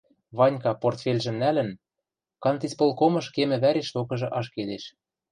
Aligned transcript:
Ванька, 0.37 0.71
портфельжӹм 0.81 1.35
нӓлӹн, 1.41 1.69
кантисполкомыш 2.43 3.27
кемӹ 3.35 3.57
вӓреш 3.63 3.89
токыжы 3.93 4.27
ашкедеш. 4.39 4.83